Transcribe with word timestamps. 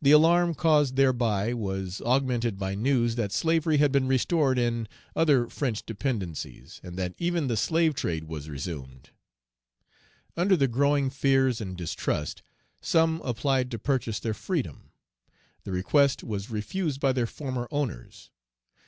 The 0.00 0.10
alarm 0.10 0.54
caused 0.54 0.96
thereby 0.96 1.52
was 1.52 2.00
augmented 2.00 2.58
by 2.58 2.74
news 2.74 3.14
that 3.16 3.30
slavery 3.30 3.76
had 3.76 3.92
been 3.92 4.08
restored 4.08 4.58
in 4.58 4.88
other 5.14 5.50
French 5.50 5.84
dependencies, 5.84 6.80
and 6.82 6.96
that 6.96 7.12
even 7.18 7.46
the 7.46 7.56
slave 7.58 7.94
trade 7.94 8.22
Page 8.26 8.28
245 8.28 8.30
was 8.30 8.48
resumed. 8.88 9.10
Under 10.34 10.56
the 10.56 10.66
growing 10.66 11.10
fears 11.10 11.60
and 11.60 11.76
distrust, 11.76 12.42
some 12.80 13.20
applied 13.22 13.70
to 13.72 13.78
purchase 13.78 14.18
their 14.18 14.32
freedom. 14.32 14.92
The 15.64 15.72
request 15.72 16.24
was 16.24 16.48
refused 16.48 16.98
by 17.00 17.12
their 17.12 17.26
former 17.26 17.68
owners. 17.70 18.30